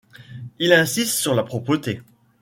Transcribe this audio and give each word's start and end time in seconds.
Il 0.57 0.73
insiste 0.73 1.19
sur 1.19 1.35
la 1.35 1.43
propreté. 1.43 2.01